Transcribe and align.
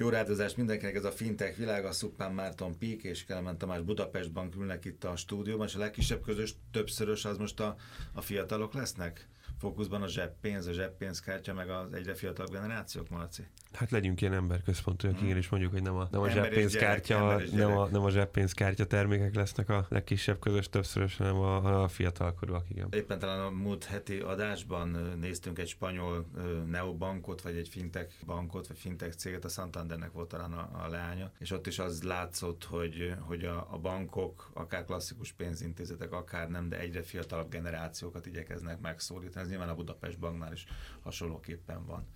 Jó 0.00 0.08
rádozást 0.08 0.56
mindenkinek, 0.56 0.94
ez 0.94 1.04
a 1.04 1.10
fintech 1.10 1.56
világ, 1.56 1.84
a 1.84 1.92
Szupán 1.92 2.32
Márton 2.32 2.78
Pík 2.78 3.02
és 3.02 3.24
Kelemen 3.24 3.58
Tamás 3.58 3.80
Budapestban 3.80 4.52
ülnek 4.56 4.84
itt 4.84 5.04
a 5.04 5.16
stúdióban, 5.16 5.66
és 5.66 5.74
a 5.74 5.78
legkisebb 5.78 6.22
közös 6.22 6.54
többszörös 6.70 7.24
az 7.24 7.38
most 7.38 7.60
a, 7.60 7.76
a 8.12 8.20
fiatalok 8.20 8.74
lesznek? 8.74 9.28
Fókuszban 9.60 10.02
a 10.02 10.08
zseppénz, 10.08 10.66
a 10.66 10.72
zseppénzkártya, 10.72 11.54
meg 11.54 11.70
az 11.70 11.92
egyre 11.92 12.14
fiatalabb 12.14 12.52
generációk, 12.52 13.08
Marci? 13.08 13.46
Hát 13.72 13.90
legyünk 13.90 14.20
ilyen 14.20 14.32
emberközpontúak, 14.32 15.14
hmm. 15.14 15.24
igen, 15.24 15.36
és 15.36 15.48
mondjuk, 15.48 15.72
hogy 15.72 15.82
nem 15.82 15.96
a, 15.96 16.08
nem 16.10 16.20
a 16.20 16.28
zseppénzkártya, 16.28 17.40
nem 17.52 17.76
a, 17.76 17.88
nem 17.88 18.02
a 18.02 18.10
zseppénzkártya 18.10 18.86
termékek 18.86 19.34
lesznek 19.34 19.68
a 19.68 19.86
legkisebb 19.88 20.38
közös 20.38 20.68
többszörös, 20.68 21.16
hanem 21.16 21.36
a, 21.36 21.82
a 21.82 21.88
fiatalkorúak, 21.88 22.70
igen. 22.70 22.88
Éppen 22.90 23.18
talán 23.18 23.40
a 23.40 23.50
múlt 23.50 23.84
heti 23.84 24.18
adásban 24.18 25.16
néztünk 25.20 25.58
egy 25.58 25.68
spanyol 25.68 26.26
neobankot, 26.66 27.42
vagy 27.42 27.56
egy 27.56 27.68
fintech 27.68 28.12
bankot, 28.26 28.66
vagy 28.66 28.78
fintech 28.78 29.14
céget, 29.14 29.44
a 29.44 29.48
Santandernek 29.48 30.12
volt 30.12 30.28
talán 30.28 30.52
a, 30.52 30.84
a 30.84 30.88
leánya, 30.88 31.30
és 31.38 31.50
ott 31.50 31.66
is 31.66 31.78
az 31.78 32.02
látszott, 32.02 32.64
hogy, 32.64 33.14
hogy 33.20 33.44
a, 33.44 33.66
a 33.70 33.78
bankok, 33.78 34.50
akár 34.54 34.84
klasszikus 34.84 35.32
pénzintézetek, 35.32 36.12
akár 36.12 36.50
nem, 36.50 36.68
de 36.68 36.78
egyre 36.78 37.02
fiatalabb 37.02 37.50
generációkat 37.50 38.26
igyekeznek 38.26 38.80
megszólítani. 38.80 39.44
Ez 39.44 39.49
nyilván 39.50 39.68
a 39.68 39.74
Budapest 39.74 40.18
Banknál 40.18 40.52
is 40.52 40.64
hasonlóképpen 41.02 41.86
van. 41.86 42.06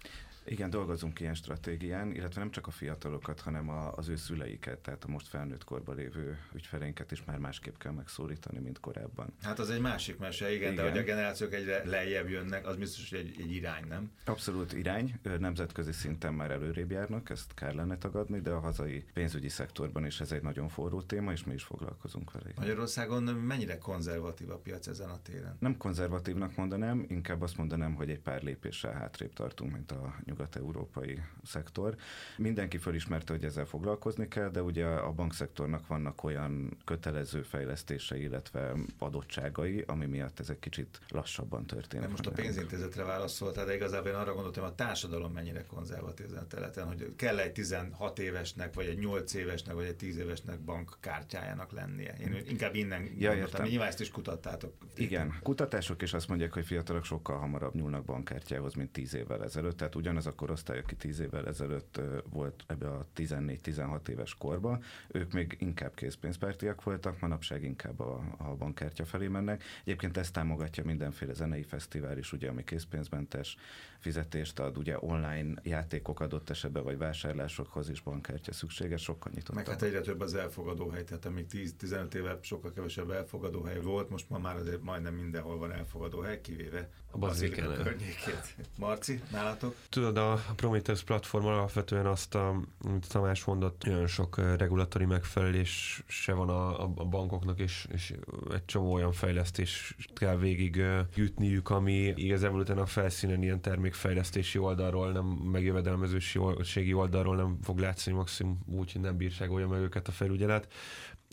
Igen, 0.47 0.71
dolgozunk 0.71 1.21
ilyen 1.21 1.35
stratégián, 1.35 2.15
illetve 2.15 2.41
nem 2.41 2.51
csak 2.51 2.67
a 2.67 2.71
fiatalokat, 2.71 3.41
hanem 3.41 3.69
a, 3.69 3.93
az 3.93 4.09
ő 4.09 4.17
szüleiket, 4.17 4.79
tehát 4.79 5.05
a 5.05 5.09
most 5.09 5.29
felnőtt 5.29 5.65
korban 5.65 5.97
lévő 5.97 6.39
ügyfelénket 6.55 7.13
is 7.13 7.25
már 7.25 7.39
másképp 7.39 7.77
kell 7.77 7.93
megszólítani, 7.93 8.59
mint 8.59 8.81
korábban. 8.81 9.33
Hát 9.43 9.59
az 9.59 9.71
egy 9.71 9.81
másik 9.81 10.19
mese, 10.19 10.55
igen, 10.55 10.73
igen. 10.73 10.85
de 10.85 10.91
hogy 10.91 11.01
a 11.01 11.03
generációk 11.03 11.53
egyre 11.53 11.85
lejjebb 11.85 12.29
jönnek, 12.29 12.67
az 12.67 12.77
biztos, 12.77 13.11
hogy 13.11 13.19
egy, 13.19 13.37
egy 13.41 13.53
irány, 13.53 13.85
nem? 13.89 14.11
Abszolút 14.25 14.73
irány, 14.73 15.15
nemzetközi 15.39 15.93
szinten 15.93 16.35
már 16.35 16.51
előrébb 16.51 16.91
járnak, 16.91 17.31
ezt 17.31 17.55
kell 17.55 17.75
lenne 17.75 17.99
tagadni, 17.99 18.41
de 18.41 18.51
a 18.51 18.61
hazai 18.61 19.05
pénzügyi 19.13 19.49
szektorban 19.49 20.07
is 20.07 20.21
ez 20.21 20.33
egy 20.33 20.43
nagyon 20.43 20.69
forró 20.69 21.03
téma, 21.03 21.33
és 21.33 21.45
mi 21.45 21.55
is 21.55 21.63
foglalkozunk 21.63 22.33
vele. 22.33 22.51
Magyarországon 22.57 23.23
mennyire 23.23 23.79
konzervatív 23.79 24.51
a 24.51 24.59
piac 24.59 24.87
ezen 24.87 25.09
a 25.09 25.23
téren? 25.23 25.57
Nem 25.61 25.77
konzervatívnak 25.77 26.57
mondanám, 26.57 27.05
inkább 27.09 27.43
azt 27.43 27.57
mondanám, 27.57 27.95
hogy 27.95 28.11
egy 28.11 28.21
pár 28.21 28.43
lépéssel 28.43 28.93
hátrébb 28.93 29.33
tartunk, 29.33 29.73
mint 29.73 29.91
a 29.91 30.15
nyugat-európai 30.35 31.23
szektor. 31.45 31.95
Mindenki 32.37 32.79
felismerte, 32.79 33.33
hogy 33.33 33.45
ezzel 33.45 33.65
foglalkozni 33.65 34.29
kell, 34.29 34.49
de 34.49 34.63
ugye 34.63 34.87
a 34.87 35.13
bankszektornak 35.13 35.87
vannak 35.87 36.25
olyan 36.25 36.77
kötelező 36.85 37.43
fejlesztései, 37.43 38.23
illetve 38.23 38.73
adottságai, 38.99 39.85
ami 39.87 40.07
miatt 40.07 40.41
ez 40.41 40.51
egy 40.51 40.59
kicsit 40.59 41.01
lassabban 41.09 41.67
történik. 41.67 42.09
most 42.09 42.27
a 42.27 42.31
pénzintézetre 42.31 43.05
válaszoltál, 43.05 43.65
de 43.65 43.75
igazából 43.75 44.09
én 44.09 44.15
arra 44.15 44.35
gondoltam, 44.35 44.65
a 44.65 44.75
társadalom 44.75 45.33
mennyire 45.33 45.65
konzervatív 45.67 46.27
ezen 46.27 46.39
a 46.39 46.47
területen, 46.47 46.87
hogy 46.87 47.13
kell 47.17 47.39
egy 47.39 47.53
16 47.53 48.19
évesnek, 48.19 48.75
vagy 48.75 48.87
egy 48.87 48.99
8 48.99 49.35
évesnek, 49.35 49.75
vagy 49.75 49.87
egy 49.87 49.97
10 49.97 50.17
évesnek 50.17 50.61
bankkártyájának 50.61 51.73
lennie. 51.73 52.15
Én 52.21 52.43
inkább 52.49 52.75
innen 52.75 53.09
ja, 53.19 53.31
gondoltam, 53.31 53.67
nyilván 53.67 53.89
ezt 53.89 54.01
is 54.01 54.11
kutattátok. 54.11 54.73
Igen, 54.95 55.39
kutatások 55.43 56.03
is 56.03 56.13
azt 56.13 56.29
mondják, 56.29 56.53
hogy 56.53 56.67
fiatalok 56.67 57.05
sokkal 57.05 57.39
hamarabb 57.39 57.75
nyúlnak 57.75 58.05
bankkártyához, 58.05 58.75
mint 58.75 58.93
10 58.93 59.15
évvel 59.15 59.45
ezelőtt, 59.45 59.77
tehát 59.77 59.95
ugyanaz 59.95 60.24
az 60.27 60.33
a 60.33 60.35
korosztály, 60.35 60.79
aki 60.79 60.97
tíz 60.97 61.21
évvel 61.21 61.47
ezelőtt 61.47 62.01
volt 62.31 62.65
ebbe 62.67 62.89
a 62.89 63.07
14-16 63.17 64.09
éves 64.09 64.35
korba, 64.35 64.79
ők 65.09 65.33
még 65.33 65.57
inkább 65.61 65.95
készpénzpártiak 65.95 66.83
voltak, 66.83 67.21
manapság 67.21 67.63
inkább 67.63 68.01
a, 68.01 68.23
a 68.39 68.55
bankkártya 68.55 69.05
felé 69.05 69.27
mennek. 69.27 69.63
Egyébként 69.85 70.17
ezt 70.17 70.33
támogatja 70.33 70.85
mindenféle 70.85 71.33
zenei 71.33 71.63
fesztivál 71.63 72.19
is, 72.19 72.33
ugye, 72.33 72.49
ami 72.49 72.65
készpénzmentes 72.65 73.57
fizetést 73.99 74.59
ad, 74.59 74.79
ugye 74.79 74.97
online 75.01 75.61
játékok 75.63 76.21
adott 76.21 76.51
esetben, 76.51 76.83
vagy 76.83 76.99
vásárlásokhoz 76.99 77.89
is 77.91 78.01
bankkártya 78.01 78.53
szükséges, 78.53 79.03
sokkal 79.03 79.33
nyitottabb. 79.35 79.57
Meg 79.57 79.69
hát 79.69 79.83
egyre 79.83 80.01
több 80.01 80.21
az 80.21 80.35
elfogadóhely, 80.35 81.05
tehát 81.05 81.25
amíg 81.25 81.47
10-15 81.51 82.15
éve 82.15 82.39
sokkal 82.43 82.73
kevesebb 82.73 83.11
elfogadóhely 83.11 83.81
volt, 83.81 84.11
most 84.11 84.31
ma 84.31 84.39
már 84.39 84.57
azért 84.57 84.83
majdnem 84.83 85.15
mindenhol 85.15 85.59
van 85.59 85.73
elfogadóhely, 85.73 86.41
kivéve 86.41 86.91
a 87.11 87.19
bazilika 87.19 87.73
környékét. 87.73 88.57
Marci, 88.79 89.21
nálatok? 89.31 89.77
Tudod, 89.89 90.14
a 90.17 90.45
Prometheus 90.57 91.03
platform 91.03 91.47
alapvetően 91.47 92.07
azt, 92.07 92.35
a, 92.35 92.61
amit 92.85 93.09
Tamás 93.09 93.45
mondott, 93.45 93.83
olyan 93.89 94.07
sok 94.07 94.57
regulatóri 94.57 95.05
megfelelés 95.05 96.03
se 96.07 96.33
van 96.33 96.49
a, 96.49 96.85
a 96.85 97.05
bankoknak, 97.05 97.59
és, 97.59 97.87
és 97.93 98.15
egy 98.53 98.65
csomó 98.65 98.93
olyan 98.93 99.13
fejlesztés 99.13 99.97
kell 100.15 100.37
végig 100.37 100.83
jutniük, 101.15 101.71
ami 101.71 102.13
igazából 102.17 102.61
utána 102.61 102.81
a 102.81 102.87
felszínen 102.87 103.43
ilyen 103.43 103.61
termékfejlesztési 103.61 104.59
oldalról, 104.59 105.13
nem 105.13 105.25
megjövedelmezőségi 105.27 106.93
oldalról 106.93 107.37
nem 107.37 107.59
fog 107.63 107.79
látszani, 107.79 108.17
maximum 108.17 108.59
úgy, 108.67 108.93
hogy 108.93 109.01
nem 109.01 109.17
bírságolja 109.17 109.69
meg 109.69 109.81
őket 109.81 110.09
a 110.09 110.13
felügyelet. 110.13 110.69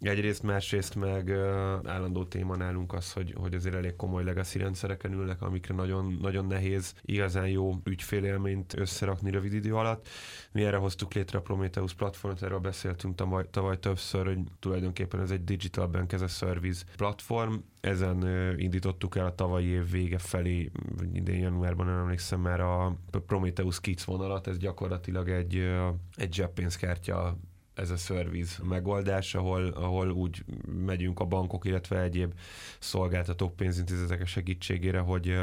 Egyrészt, 0.01 0.43
másrészt 0.43 0.95
meg 0.95 1.27
uh, 1.27 1.35
állandó 1.83 2.25
téma 2.25 2.55
nálunk 2.55 2.93
az, 2.93 3.13
hogy, 3.13 3.33
hogy 3.37 3.53
azért 3.53 3.75
elég 3.75 3.95
komoly 3.95 4.23
legacy 4.23 4.57
rendszereken 4.57 5.13
ülnek, 5.13 5.41
amikre 5.41 5.75
nagyon, 5.75 6.17
nagyon 6.21 6.45
nehéz 6.45 6.93
igazán 7.01 7.47
jó 7.47 7.75
ügyfélélményt 7.83 8.77
összerakni 8.77 9.31
rövid 9.31 9.53
idő 9.53 9.75
alatt. 9.75 10.07
Mi 10.51 10.63
erre 10.63 10.77
hoztuk 10.77 11.13
létre 11.13 11.37
a 11.37 11.41
Prometheus 11.41 11.93
platformot, 11.93 12.43
erről 12.43 12.59
beszéltünk 12.59 13.15
tavaly, 13.15 13.45
tavaly 13.49 13.79
többször, 13.79 14.25
hogy 14.25 14.39
tulajdonképpen 14.59 15.19
ez 15.19 15.31
egy 15.31 15.43
Digital 15.43 15.87
Bank 15.87 16.13
as 16.13 16.21
a 16.21 16.27
Service 16.27 16.85
platform. 16.95 17.53
Ezen 17.81 18.23
indítottuk 18.57 19.15
el 19.15 19.25
a 19.25 19.35
tavalyi 19.35 19.67
év 19.67 19.91
vége 19.91 20.17
felé, 20.17 20.71
vagy 20.97 21.15
idén 21.15 21.39
januárban 21.39 21.85
nem 21.85 21.97
emlékszem 21.97 22.39
már 22.39 22.59
a 22.59 22.97
Prometheus 23.25 23.79
Kids 23.79 24.03
vonalat, 24.03 24.47
ez 24.47 24.57
gyakorlatilag 24.57 25.29
egy, 25.29 25.71
egy 26.15 26.33
zseppénzkártya 26.33 27.37
ez 27.73 27.89
a 27.89 27.97
szerviz 27.97 28.59
megoldás, 28.63 29.35
ahol, 29.35 29.67
ahol 29.67 30.09
úgy 30.09 30.43
megyünk 30.85 31.19
a 31.19 31.25
bankok, 31.25 31.65
illetve 31.65 32.01
egyéb 32.01 32.33
szolgáltatók 32.79 33.55
pénzintézetek 33.55 34.27
segítségére, 34.27 34.99
hogy 34.99 35.35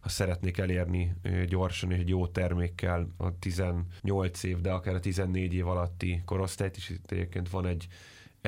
ha 0.00 0.08
szeretnék 0.08 0.58
elérni 0.58 1.14
gyorsan 1.46 1.90
és 1.90 1.98
egy 1.98 2.08
jó 2.08 2.26
termékkel 2.26 3.08
a 3.16 3.38
18 3.38 4.42
év, 4.42 4.60
de 4.60 4.70
akár 4.70 4.94
a 4.94 5.00
14 5.00 5.54
év 5.54 5.66
alatti 5.66 6.22
korosztályt 6.24 6.76
is, 6.76 6.88
itt 6.88 7.10
egyébként 7.10 7.50
van 7.50 7.66
egy 7.66 7.88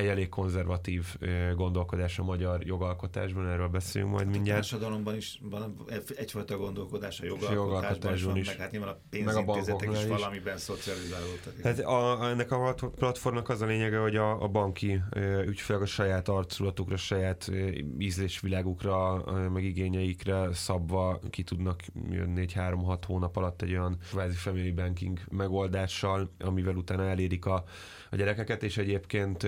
egy 0.01 0.07
elég 0.07 0.29
konzervatív 0.29 1.17
gondolkodás 1.57 2.19
a 2.19 2.25
magyar 2.25 2.65
jogalkotásban, 2.65 3.49
erről 3.49 3.69
beszélünk 3.69 4.11
majd 4.11 4.27
mindjárt. 4.27 4.59
A 4.59 4.69
társadalomban 4.69 5.17
is 5.17 5.41
van 5.43 5.77
egyfajta 6.17 6.57
gondolkodás 6.57 7.21
a 7.21 7.25
jogalkotásban, 7.25 7.65
jogalkotásban 7.65 8.37
is, 8.37 8.47
meg 8.47 8.57
hát 8.57 8.71
nyilván 8.71 8.89
a 8.89 8.99
pénzintézetek 9.11 9.91
is, 9.93 9.99
is 9.99 10.07
valamiben 10.07 10.57
szocializálódtak. 10.57 11.61
Hát 11.63 11.79
a, 11.79 12.29
ennek 12.29 12.51
a 12.51 12.75
platformnak 12.97 13.49
az 13.49 13.61
a 13.61 13.67
lényege, 13.67 13.99
hogy 13.99 14.17
a, 14.17 14.43
a 14.43 14.49
banki 14.49 15.03
ügyfelek 15.47 15.83
a 15.83 15.87
saját 15.87 16.29
arculatukra, 16.29 16.97
saját 16.97 17.51
ízlésvilágukra, 17.99 19.25
meg 19.53 19.65
igényeikre 19.65 20.53
szabva 20.53 21.21
ki 21.31 21.43
tudnak 21.43 21.81
jönni 22.11 22.41
egy 22.41 22.53
három-hat 22.53 23.05
hónap 23.05 23.37
alatt 23.37 23.63
egy 23.63 23.71
olyan 23.71 23.99
kvázi 24.11 24.37
family 24.37 24.71
banking 24.71 25.19
megoldással, 25.31 26.31
amivel 26.39 26.75
utána 26.75 27.09
elérik 27.09 27.47
a, 27.47 27.65
a 28.11 28.17
gyerekeket, 28.17 28.63
és 28.63 28.77
egyébként 28.77 29.43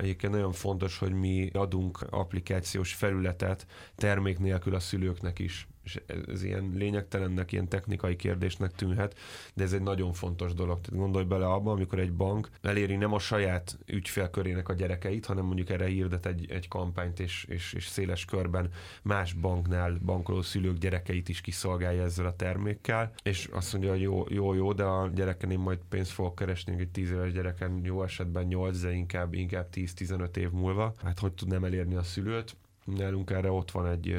egyébként 0.00 0.32
nagyon 0.32 0.52
fontos, 0.52 0.98
hogy 0.98 1.12
mi 1.12 1.50
adunk 1.52 2.06
applikációs 2.10 2.94
felületet 2.94 3.66
termék 3.94 4.38
nélkül 4.38 4.74
a 4.74 4.80
szülőknek 4.80 5.38
is 5.38 5.68
és 5.86 6.00
ez 6.28 6.42
ilyen 6.42 6.72
lényegtelennek, 6.74 7.52
ilyen 7.52 7.68
technikai 7.68 8.16
kérdésnek 8.16 8.72
tűnhet, 8.72 9.18
de 9.54 9.62
ez 9.62 9.72
egy 9.72 9.82
nagyon 9.82 10.12
fontos 10.12 10.54
dolog. 10.54 10.80
Tehát 10.80 11.00
gondolj 11.00 11.24
bele 11.24 11.46
abba, 11.46 11.70
amikor 11.70 11.98
egy 11.98 12.12
bank 12.12 12.50
eléri 12.62 12.96
nem 12.96 13.12
a 13.12 13.18
saját 13.18 13.78
ügyfélkörének 13.86 14.68
a 14.68 14.72
gyerekeit, 14.72 15.26
hanem 15.26 15.44
mondjuk 15.44 15.70
erre 15.70 15.86
hirdet 15.86 16.26
egy, 16.26 16.50
egy 16.50 16.68
kampányt, 16.68 17.20
és, 17.20 17.44
és, 17.48 17.72
és 17.72 17.86
széles 17.86 18.24
körben 18.24 18.70
más 19.02 19.32
banknál 19.32 19.98
bankoló 20.04 20.42
szülők 20.42 20.78
gyerekeit 20.78 21.28
is 21.28 21.40
kiszolgálja 21.40 22.02
ezzel 22.02 22.26
a 22.26 22.36
termékkel, 22.36 23.12
és 23.22 23.48
azt 23.52 23.72
mondja, 23.72 23.90
hogy 23.90 24.00
jó, 24.00 24.24
jó, 24.28 24.54
jó 24.54 24.72
de 24.72 24.84
a 24.84 25.08
gyereken 25.14 25.50
én 25.50 25.58
majd 25.58 25.78
pénzt 25.88 26.10
fogok 26.10 26.34
keresni, 26.34 26.78
egy 26.78 26.88
10 26.88 27.10
éves 27.10 27.32
gyereken 27.32 27.80
jó 27.84 28.02
esetben 28.02 28.44
8, 28.44 28.80
de 28.80 28.92
inkább, 28.92 29.34
inkább 29.34 29.68
10-15 29.74 30.36
év 30.36 30.50
múlva. 30.50 30.94
Hát 31.04 31.18
hogy 31.18 31.32
tudnám 31.32 31.64
elérni 31.64 31.94
a 31.94 32.02
szülőt? 32.02 32.56
Nálunk 32.84 33.30
erre 33.30 33.50
ott 33.50 33.70
van 33.70 33.86
egy 33.86 34.18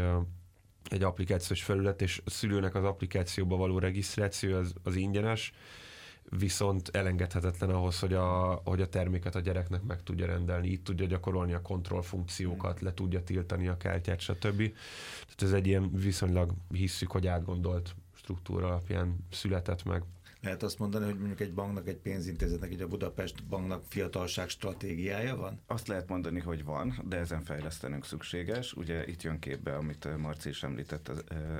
egy 0.89 1.04
applikációs 1.04 1.63
felület, 1.63 2.01
és 2.01 2.22
a 2.25 2.30
szülőnek 2.30 2.75
az 2.75 2.84
applikációba 2.84 3.56
való 3.56 3.80
regisztráció 3.80 4.56
az, 4.56 4.74
az 4.84 4.95
ingyenes, 4.95 5.54
viszont 6.30 6.89
elengedhetetlen 6.94 7.69
ahhoz, 7.69 8.00
hogy 8.00 8.13
a, 8.13 8.62
hogy 8.63 8.81
a 8.81 8.89
terméket 8.89 9.36
a 9.36 9.39
gyereknek 9.39 9.81
meg 9.84 10.04
tudja 10.04 10.25
rendelni, 10.25 10.68
itt 10.68 10.84
tudja 10.84 11.06
gyakorolni 11.06 11.54
a 11.54 11.62
kontrollfunkciókat, 11.62 12.81
le 12.81 12.94
tudja 12.94 13.24
tiltani 13.24 13.68
a 13.68 13.78
kártyát, 13.78 14.19
stb. 14.19 14.57
Tehát 14.57 15.42
ez 15.42 15.51
egy 15.51 15.68
ilyen 15.68 15.92
viszonylag 15.92 16.51
hisszük, 16.74 17.12
hogy 17.12 17.28
átgondolt 17.28 17.95
struktúra 18.16 18.68
alapján 18.68 19.18
született 19.31 19.84
meg. 19.84 20.04
Lehet 20.47 20.63
azt 20.63 20.79
mondani, 20.79 21.05
hogy 21.05 21.17
mondjuk 21.17 21.39
egy 21.39 21.53
banknak, 21.53 21.88
egy 21.88 21.97
pénzintézetnek, 21.97 22.71
így 22.71 22.81
a 22.81 22.88
Budapest 22.88 23.44
banknak 23.44 23.83
fiatalság 23.88 24.49
stratégiája 24.49 25.35
van? 25.35 25.61
Azt 25.65 25.88
lehet 25.88 26.09
mondani, 26.09 26.39
hogy 26.39 26.63
van, 26.63 27.01
de 27.09 27.17
ezen 27.17 27.41
fejlesztenünk 27.41 28.05
szükséges. 28.05 28.73
Ugye 28.73 29.07
itt 29.07 29.21
jön 29.21 29.39
képbe, 29.39 29.75
amit 29.75 30.17
Marci 30.17 30.49
is 30.49 30.63
említett 30.63 31.11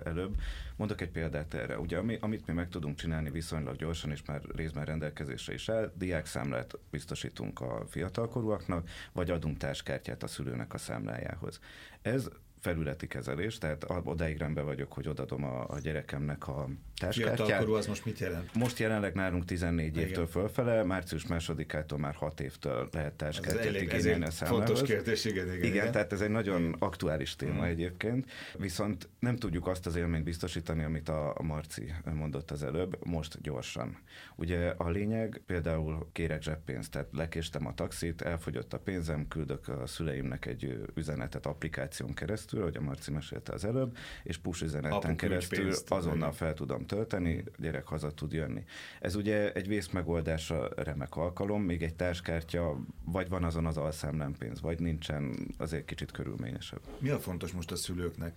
előbb. 0.04 0.36
Mondok 0.75 1.01
egy 1.01 1.10
példát 1.10 1.54
erre. 1.54 1.80
Ugye 1.80 1.98
ami, 1.98 2.18
amit 2.22 2.48
mi 2.48 2.54
meg 2.54 2.69
tudunk 2.69 2.98
csinálni 2.98 3.30
viszonylag 3.30 3.75
gyorsan, 3.75 4.12
és 4.12 4.25
már 4.25 4.42
részben 4.56 4.86
rendelkezésre 4.86 5.54
is 5.54 5.68
el, 5.68 5.94
diákszámlát 5.95 6.80
biztosítunk 6.92 7.62
a 7.62 7.86
fiatalkorúaknak, 7.90 8.90
vagy 9.12 9.30
adunk 9.30 9.57
társkártyát 9.57 10.24
a 10.24 10.28
szülőnek 10.28 10.74
a 10.74 10.78
számlájához. 10.78 11.60
Ez 12.01 12.30
felületi 12.59 13.07
kezelés, 13.07 13.57
tehát 13.57 13.86
odáig 14.04 14.38
rendben 14.38 14.65
vagyok, 14.65 14.94
hogy 14.94 15.07
odadom 15.07 15.44
a, 15.44 15.65
a 15.69 15.80
gyerekemnek 15.80 16.48
a 16.48 16.68
társkártyát. 17.00 17.36
Fiatalkorú 17.36 17.74
az 17.74 17.88
most 17.88 18.06
mit 18.06 18.19
jelent? 18.19 18.56
Most 18.56 18.80
jelenleg 18.80 19.13
nálunk 19.13 19.45
14 19.45 19.86
Igen. 19.86 20.07
évtől 20.07 20.27
fölfele, 20.27 20.83
március 20.83 21.27
másodikától 21.27 22.00
már 22.00 22.15
6 22.15 22.39
évtől 22.39 22.89
lehet 22.92 23.13
társkártyát 23.13 23.81
igényelni 23.81 24.25
a 24.25 24.31
számlához. 24.31 24.65
Fontos 24.65 24.89
kérdés, 24.89 25.25
igen, 25.25 25.45
igen, 25.45 25.57
igen. 25.57 25.71
Igen, 25.71 25.92
tehát 25.92 26.13
ez 26.13 26.21
egy 26.21 26.30
nagyon 26.30 26.62
igen. 26.62 26.75
aktuális 26.80 27.36
téma 27.36 27.54
igen. 27.54 27.63
egyébként, 27.63 28.31
viszont 28.57 29.09
nem 29.19 29.36
tudjuk 29.36 29.68
azt 29.68 29.86
az 29.86 29.95
élményt 29.95 30.24
biztosítani, 30.24 30.83
amit 30.83 31.09
a, 31.09 31.30
a 31.38 31.44
Marci 31.44 31.94
mondott 32.13 32.51
az 32.51 32.63
előbb, 32.63 33.06
most 33.06 33.42
gyorsan. 33.42 33.98
Ugye 34.36 34.74
a 34.77 34.89
lényeg, 34.89 35.42
például 35.45 36.09
kérek 36.12 36.42
zseppénzt, 36.42 36.92
tehát 36.92 37.07
lekéstem 37.12 37.68
a 37.68 37.74
taxit, 37.74 38.21
elfogyott 38.21 38.74
a 38.74 38.80
pénzem, 38.80 39.27
küldök 39.27 39.68
a 39.68 39.88
szüleimnek 39.88 40.45
egy 40.45 40.89
üzenetet 40.95 41.45
applikáción 41.45 42.13
keresztül, 42.13 42.47
hogy 42.52 42.78
a 42.78 42.82
Marci 42.82 43.12
mesélte 43.12 43.54
az 43.54 43.66
előbb, 43.66 43.98
és 44.24 44.38
push 44.38 44.64
üzeneten 44.64 45.16
keresztül 45.16 45.74
azonnal 45.88 46.32
fel 46.32 46.54
tudom 46.54 46.86
tölteni, 46.86 47.44
a 47.46 47.62
gyerek 47.62 47.88
haza 47.88 48.12
tud 48.12 48.32
jönni. 48.32 48.64
Ez 49.00 49.16
ugye 49.16 49.54
egy 49.54 49.68
vészmegoldásra 49.68 50.70
remek 50.76 51.16
alkalom, 51.16 51.62
még 51.62 51.84
egy 51.84 51.96
társkártya, 51.96 52.78
vagy 53.06 53.30
van 53.30 53.44
azon 53.44 53.66
az 53.66 53.78
alszámlán 53.78 54.36
pénz, 54.40 54.62
vagy 54.62 54.80
nincsen, 54.80 55.48
azért 55.58 55.86
kicsit 55.86 56.12
körülményesebb. 56.12 56.82
Mi 57.00 57.10
a 57.10 57.20
fontos 57.20 57.52
most 57.52 57.72
a 57.72 57.76
szülőknek? 57.76 58.34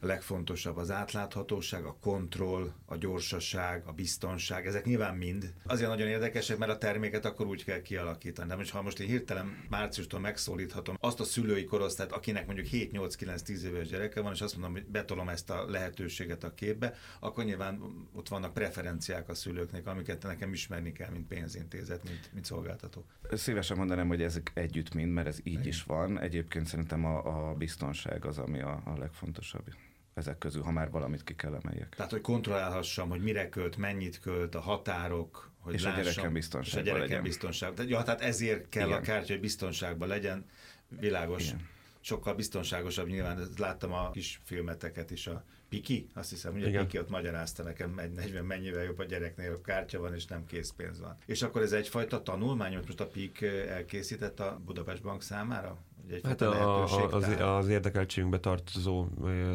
A 0.00 0.06
legfontosabb 0.06 0.76
az 0.76 0.90
átláthatóság, 0.90 1.84
a 1.84 1.96
kontroll, 2.00 2.72
a 2.86 2.96
gyorsaság, 2.96 3.82
a 3.86 3.92
biztonság, 3.92 4.66
ezek 4.66 4.84
nyilván 4.84 5.16
mind. 5.16 5.52
Azért 5.64 5.88
nagyon 5.88 6.08
érdekesek, 6.08 6.58
mert 6.58 6.70
a 6.70 6.78
terméket 6.78 7.24
akkor 7.24 7.46
úgy 7.46 7.64
kell 7.64 7.82
kialakítani. 7.82 8.48
De 8.48 8.56
most, 8.56 8.70
ha 8.70 8.82
most 8.82 9.00
én 9.00 9.06
hirtelen 9.06 9.64
márciustól 9.68 10.20
megszólíthatom 10.20 10.96
azt 11.00 11.20
a 11.20 11.24
szülői 11.24 11.64
korosztályt, 11.64 12.12
akinek 12.12 12.46
mondjuk 12.46 12.66
7-8-9-10 12.72 13.62
éves 13.62 13.88
gyereke 13.88 14.20
van, 14.20 14.32
és 14.32 14.40
azt 14.40 14.52
mondom, 14.52 14.72
hogy 14.72 14.86
betolom 14.86 15.28
ezt 15.28 15.50
a 15.50 15.70
lehetőséget 15.70 16.44
a 16.44 16.54
képbe, 16.54 16.94
akkor 17.20 17.44
nyilván 17.44 18.06
ott 18.12 18.28
vannak 18.28 18.54
preferenciák 18.54 19.28
a 19.28 19.34
szülőknek, 19.34 19.86
amiket 19.86 20.22
nekem 20.22 20.52
ismerni 20.52 20.92
kell, 20.92 21.10
mint 21.10 21.26
pénzintézet, 21.26 22.04
mint, 22.04 22.30
mint 22.32 22.44
szolgáltató. 22.44 23.04
Szívesen 23.30 23.76
mondanám, 23.76 24.08
hogy 24.08 24.22
ezek 24.22 24.50
együtt 24.54 24.94
mind, 24.94 25.12
mert 25.12 25.26
ez 25.26 25.38
így 25.42 25.52
Igen. 25.52 25.66
is 25.66 25.82
van. 25.82 26.20
Egyébként 26.20 26.66
szerintem 26.66 27.04
a, 27.04 27.48
a 27.48 27.54
biztonság 27.54 28.24
az, 28.24 28.38
ami 28.38 28.60
a, 28.60 28.82
a 28.84 28.98
legfontosabb 28.98 29.68
ezek 30.14 30.38
közül, 30.38 30.62
ha 30.62 30.70
már 30.70 30.90
valamit 30.90 31.24
ki 31.24 31.34
kell 31.34 31.54
emeljek. 31.54 31.94
Tehát, 31.96 32.10
hogy 32.10 32.20
kontrollálhassam, 32.20 33.08
hogy 33.08 33.22
mire 33.22 33.48
költ, 33.48 33.76
mennyit 33.76 34.20
költ, 34.20 34.54
a 34.54 34.60
határok, 34.60 35.50
hogy 35.60 35.74
és 35.74 35.82
lássam, 35.82 36.00
a 36.00 36.02
gyerekem 36.02 36.32
biztonságban 36.32 36.84
És 36.84 36.90
a 36.90 36.96
gyerekem 36.96 37.22
biztonságban. 37.22 37.76
Tehát, 37.76 37.90
ja, 37.90 38.02
tehát 38.02 38.20
ezért 38.20 38.68
kell 38.68 38.86
Igen. 38.86 38.98
a 38.98 39.00
kártya, 39.00 39.32
hogy 39.32 39.40
biztonságban 39.40 40.08
legyen, 40.08 40.44
világos. 40.88 41.46
Igen. 41.46 41.68
Sokkal 42.00 42.34
biztonságosabb 42.34 43.06
nyilván, 43.06 43.48
láttam 43.56 43.92
a 43.92 44.10
kis 44.10 44.40
filmeteket 44.44 45.10
is, 45.10 45.26
a 45.26 45.44
Piki, 45.68 46.08
azt 46.14 46.30
hiszem, 46.30 46.52
hogy 46.52 46.76
a 46.76 46.80
Piki 46.80 46.98
ott 46.98 47.08
magyarázta 47.08 47.62
nekem, 47.62 47.98
egy 47.98 48.12
40 48.12 48.44
mennyivel 48.44 48.84
jobb 48.84 48.98
a 48.98 49.04
gyereknél, 49.04 49.52
a 49.52 49.60
kártya 49.60 50.00
van, 50.00 50.14
és 50.14 50.26
nem 50.26 50.46
készpénz 50.46 51.00
van. 51.00 51.16
És 51.26 51.42
akkor 51.42 51.62
ez 51.62 51.72
egyfajta 51.72 52.22
tanulmány, 52.22 52.74
hogy 52.74 52.84
most 52.84 53.00
a 53.00 53.06
PIK 53.06 53.42
elkészített 53.68 54.40
a 54.40 54.60
Budapest 54.64 55.02
Bank 55.02 55.22
számára? 55.22 55.78
Hát 56.22 56.40
a, 56.40 56.82
a, 56.82 57.14
az, 57.14 57.26
az 57.40 57.68
érdekeltségünkbe 57.68 58.38
tartozó 58.38 59.06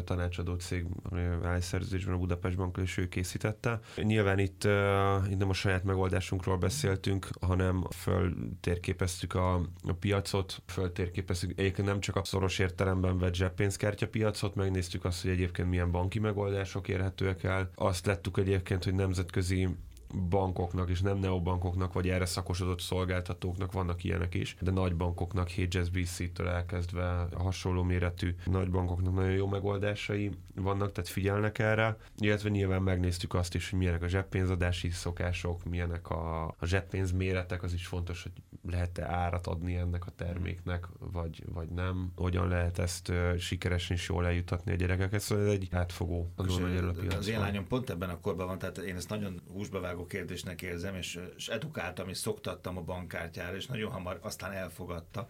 tanácsadó 0.04 0.54
cég 0.54 0.86
állszerződésben 1.42 2.14
a 2.14 2.18
Budapest 2.18 2.56
Bank 2.56 2.78
és 2.82 2.96
ő 2.96 3.08
készítette. 3.08 3.80
Nyilván 3.96 4.38
itt, 4.38 4.64
itt 5.28 5.38
nem 5.38 5.48
a 5.48 5.52
saját 5.52 5.84
megoldásunkról 5.84 6.56
beszéltünk, 6.56 7.28
hanem 7.40 7.86
föltérképeztük 7.94 9.34
a, 9.34 9.54
a 9.86 9.92
piacot, 10.00 10.62
föltérképeztük 10.66 11.58
egyébként 11.58 11.88
nem 11.88 12.00
csak 12.00 12.16
a 12.16 12.24
szoros 12.24 12.58
értelemben 12.58 13.18
vett 13.18 13.34
zseppénzkártya 13.34 14.08
piacot, 14.08 14.54
megnéztük 14.54 15.04
azt, 15.04 15.22
hogy 15.22 15.30
egyébként 15.30 15.68
milyen 15.68 15.90
banki 15.90 16.18
megoldások 16.18 16.88
érhetőek 16.88 17.44
el. 17.44 17.70
Azt 17.74 18.06
lettük 18.06 18.36
egyébként, 18.36 18.84
hogy 18.84 18.94
nemzetközi 18.94 19.68
bankoknak 20.28 20.90
és 20.90 21.00
nem 21.00 21.18
neobankoknak, 21.18 21.92
vagy 21.92 22.08
erre 22.08 22.26
szakosodott 22.26 22.80
szolgáltatóknak 22.80 23.72
vannak 23.72 24.04
ilyenek 24.04 24.34
is, 24.34 24.56
de 24.60 24.70
nagy 24.70 24.96
bankoknak, 24.96 25.50
HSBC-től 25.50 26.48
elkezdve 26.48 27.28
hasonló 27.32 27.82
méretű 27.82 28.34
nagy 28.44 28.70
bankoknak 28.70 29.14
nagyon 29.14 29.30
jó 29.30 29.46
megoldásai 29.46 30.30
vannak, 30.54 30.92
tehát 30.92 31.10
figyelnek 31.10 31.58
erre, 31.58 31.96
illetve 32.18 32.48
nyilván 32.48 32.82
megnéztük 32.82 33.34
azt 33.34 33.54
is, 33.54 33.70
hogy 33.70 33.78
milyenek 33.78 34.02
a 34.02 34.08
zseppénzadási 34.08 34.90
szokások, 34.90 35.64
milyenek 35.64 36.10
a, 36.10 36.46
a 36.46 36.66
zseppénz 36.66 37.12
méretek, 37.12 37.62
az 37.62 37.72
is 37.72 37.86
fontos, 37.86 38.22
hogy 38.22 38.32
lehet-e 38.70 39.04
árat 39.04 39.46
adni 39.46 39.76
ennek 39.76 40.06
a 40.06 40.10
terméknek, 40.10 40.88
vagy, 40.98 41.44
vagy 41.52 41.68
nem, 41.68 42.12
hogyan 42.16 42.48
lehet 42.48 42.78
ezt 42.78 43.12
sikeresen 43.38 43.96
is 43.96 44.08
jól 44.08 44.26
eljutatni 44.26 44.72
a 44.72 44.74
gyerekeket, 44.74 45.20
szóval 45.20 45.44
ez 45.44 45.50
egy 45.50 45.68
átfogó 45.70 46.32
az, 46.36 46.60
az 47.18 47.28
én 47.28 47.40
lányom 47.40 47.66
pont 47.66 47.90
ebben 47.90 48.10
a 48.10 48.20
korban 48.20 48.46
van, 48.46 48.58
tehát 48.58 48.78
én 48.78 48.96
ezt 48.96 49.08
nagyon 49.08 49.40
húsba 49.52 49.80
vágó 49.80 50.05
kérdésnek 50.06 50.62
érzem, 50.62 50.94
és, 50.94 51.20
és 51.36 51.48
edukáltam, 51.48 52.08
és 52.08 52.16
szoktattam 52.16 52.76
a 52.76 52.80
bankkártyára, 52.80 53.56
és 53.56 53.66
nagyon 53.66 53.90
hamar 53.90 54.18
aztán 54.22 54.52
elfogadta 54.52 55.28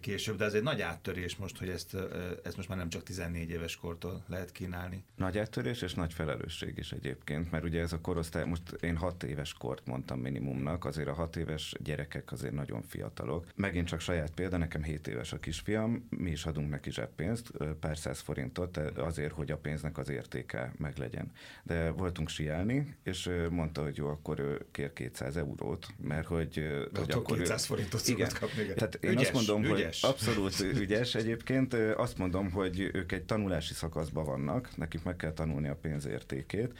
később, 0.00 0.36
de 0.36 0.44
ez 0.44 0.54
egy 0.54 0.62
nagy 0.62 0.80
áttörés 0.80 1.36
most, 1.36 1.58
hogy 1.58 1.68
ezt, 1.68 1.96
ezt 2.44 2.56
most 2.56 2.68
már 2.68 2.78
nem 2.78 2.88
csak 2.88 3.02
14 3.02 3.50
éves 3.50 3.76
kortól 3.76 4.24
lehet 4.28 4.52
kínálni. 4.52 5.04
Nagy 5.16 5.38
áttörés 5.38 5.82
és 5.82 5.94
nagy 5.94 6.12
felelősség 6.12 6.78
is 6.78 6.92
egyébként, 6.92 7.50
mert 7.50 7.64
ugye 7.64 7.80
ez 7.80 7.92
a 7.92 8.00
korosztály, 8.00 8.44
most 8.44 8.72
én 8.80 8.96
6 8.96 9.22
éves 9.22 9.52
kort 9.52 9.86
mondtam 9.86 10.20
minimumnak, 10.20 10.84
azért 10.84 11.08
a 11.08 11.12
6 11.12 11.36
éves 11.36 11.74
gyerekek 11.78 12.32
azért 12.32 12.54
nagyon 12.54 12.82
fiatalok. 12.82 13.46
Megint 13.54 13.86
csak 13.86 14.00
saját 14.00 14.30
példa, 14.30 14.56
nekem 14.56 14.82
7 14.82 15.06
éves 15.06 15.32
a 15.32 15.38
kisfiam, 15.38 16.06
mi 16.10 16.30
is 16.30 16.46
adunk 16.46 16.70
neki 16.70 16.90
zseppénzt, 16.90 17.50
pár 17.80 17.98
száz 17.98 18.20
forintot 18.20 18.76
azért, 18.76 19.32
hogy 19.32 19.50
a 19.50 19.56
pénznek 19.56 19.98
az 19.98 20.08
értéke 20.08 20.72
meglegyen. 20.78 21.32
De 21.62 21.90
voltunk 21.90 22.28
siálni, 22.28 22.96
és 23.02 23.30
mondta, 23.50 23.82
hogy 23.82 23.93
jó, 23.96 24.08
akkor 24.08 24.38
ő 24.38 24.66
kér 24.70 24.92
200 24.92 25.36
eurót, 25.36 25.86
mert 26.02 26.26
hogy, 26.26 26.66
hogy 26.94 27.10
akkor 27.10 27.36
200 27.36 27.62
ő, 27.62 27.66
forintot 27.66 28.08
igen, 28.08 28.30
kapni. 28.40 28.62
Igen. 28.62 28.74
Tehát 28.74 28.94
én 28.94 29.10
ügyes, 29.10 29.30
azt 29.30 29.32
mondom, 29.32 29.76
ügyes. 29.76 30.00
hogy 30.00 30.10
abszolút 30.10 30.60
ügyes 30.82 31.14
egyébként, 31.14 31.74
azt 31.74 32.18
mondom, 32.18 32.50
hogy 32.50 32.90
ők 32.92 33.12
egy 33.12 33.24
tanulási 33.24 33.74
szakaszban 33.74 34.24
vannak, 34.24 34.76
nekik 34.76 35.02
meg 35.02 35.16
kell 35.16 35.32
tanulni 35.32 35.68
a 35.68 35.76
pénzértékét, 35.76 36.72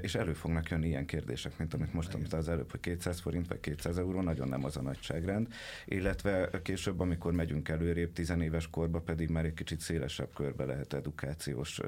és 0.00 0.14
elő 0.14 0.32
fognak 0.32 0.68
jönni 0.68 0.86
ilyen 0.86 1.06
kérdések, 1.06 1.58
mint 1.58 1.74
amit 1.74 1.92
most 1.92 2.12
mondta 2.12 2.36
az 2.36 2.48
előbb, 2.48 2.70
hogy 2.70 2.80
200 2.80 3.20
forint 3.20 3.48
vagy 3.48 3.60
200 3.60 3.98
euró, 3.98 4.20
nagyon 4.20 4.48
nem 4.48 4.64
az 4.64 4.76
a 4.76 4.82
nagyságrend, 4.82 5.46
illetve 5.86 6.50
később, 6.62 7.00
amikor 7.00 7.32
megyünk 7.32 7.68
előrébb, 7.68 8.12
tizenéves 8.12 8.68
korba 8.70 9.00
pedig 9.00 9.28
már 9.28 9.44
egy 9.44 9.54
kicsit 9.54 9.80
szélesebb 9.80 10.32
körbe 10.34 10.64
lehet 10.64 10.92
edukációs 10.92 11.80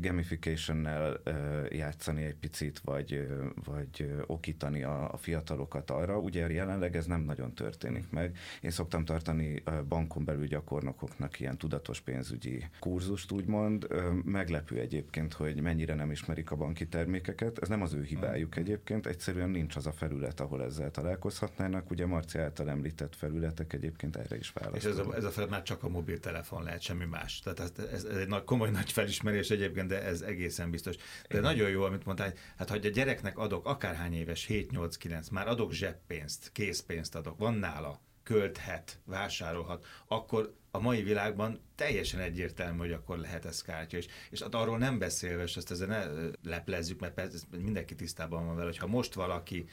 gamification-nel 0.00 1.20
játszani 1.70 2.22
egy 2.22 2.34
picit, 2.34 2.80
vagy, 2.84 3.26
vagy 3.64 4.13
okítani 4.26 4.82
a, 4.82 5.12
a 5.12 5.16
fiatalokat 5.16 5.90
arra. 5.90 6.18
Ugye 6.18 6.50
jelenleg 6.50 6.96
ez 6.96 7.06
nem 7.06 7.20
nagyon 7.20 7.54
történik 7.54 8.10
meg. 8.10 8.36
Én 8.60 8.70
szoktam 8.70 9.04
tartani 9.04 9.62
bankon 9.88 10.24
belül 10.24 10.46
gyakornokoknak 10.46 11.40
ilyen 11.40 11.58
tudatos 11.58 12.00
pénzügyi 12.00 12.64
kurzust, 12.78 13.32
úgymond. 13.32 13.86
Meglepő 14.24 14.78
egyébként, 14.78 15.32
hogy 15.32 15.60
mennyire 15.60 15.94
nem 15.94 16.10
ismerik 16.10 16.50
a 16.50 16.56
banki 16.56 16.88
termékeket. 16.88 17.58
Ez 17.58 17.68
nem 17.68 17.82
az 17.82 17.92
ő 17.92 18.02
hibájuk 18.02 18.56
egyébként, 18.56 19.06
egyszerűen 19.06 19.50
nincs 19.50 19.76
az 19.76 19.86
a 19.86 19.92
felület, 19.92 20.40
ahol 20.40 20.62
ezzel 20.62 20.90
találkozhatnának. 20.90 21.90
Ugye 21.90 22.06
Marci 22.06 22.38
által 22.38 22.70
említett 22.70 23.14
felületek 23.14 23.72
egyébként 23.72 24.16
erre 24.16 24.36
is 24.36 24.50
válaszolnak. 24.50 24.82
És 24.82 25.00
ez 25.00 25.06
a, 25.06 25.16
ez 25.16 25.24
a 25.24 25.30
felület 25.30 25.50
már 25.50 25.62
csak 25.62 25.82
a 25.82 25.88
mobiltelefon 25.88 26.62
lehet, 26.62 26.80
semmi 26.80 27.04
más. 27.04 27.40
Tehát 27.40 27.60
ez, 27.60 27.72
ez, 27.92 28.04
ez 28.04 28.16
egy 28.16 28.28
nagy, 28.28 28.44
komoly 28.44 28.70
nagy 28.70 28.92
felismerés 28.92 29.50
egyébként, 29.50 29.88
de 29.88 30.02
ez 30.02 30.20
egészen 30.20 30.70
biztos. 30.70 30.96
De 30.96 31.02
Igen. 31.28 31.42
nagyon 31.42 31.70
jó, 31.70 31.82
amit 31.82 32.04
mondtál, 32.04 32.32
hát 32.56 32.68
ha 32.68 32.74
a 32.74 32.88
gyereknek 32.88 33.38
adok 33.38 33.66
akárhány 34.04 34.20
éves, 34.20 34.46
7-8-9, 34.48 35.30
már 35.30 35.48
adok 35.48 35.72
zseppénzt, 35.72 36.50
készpénzt 36.52 37.14
adok, 37.14 37.38
van 37.38 37.54
nála, 37.54 38.00
költhet, 38.22 38.98
vásárolhat, 39.04 39.86
akkor 40.06 40.54
a 40.70 40.78
mai 40.78 41.02
világban 41.02 41.60
teljesen 41.74 42.20
egyértelmű, 42.20 42.78
hogy 42.78 42.92
akkor 42.92 43.18
lehet 43.18 43.44
ez 43.44 43.62
kártya. 43.62 43.96
És, 43.96 44.06
és 44.30 44.40
arról 44.40 44.78
nem 44.78 44.98
beszélve, 44.98 45.42
és 45.42 45.56
ezt 45.56 45.70
ezzel 45.70 45.86
ne 45.86 46.30
leplezzük, 46.50 47.00
mert 47.00 47.14
persze 47.14 47.46
mindenki 47.50 47.94
tisztában 47.94 48.46
van 48.46 48.54
vele, 48.54 48.66
hogy 48.66 48.78
ha 48.78 48.86
most 48.86 49.14
valaki 49.14 49.68